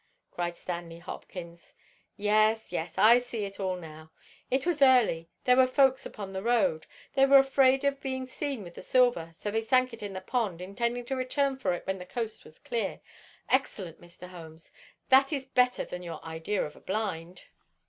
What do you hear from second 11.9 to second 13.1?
the coast was clear.